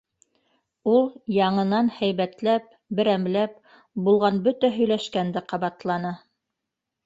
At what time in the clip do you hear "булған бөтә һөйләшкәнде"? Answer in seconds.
4.09-5.49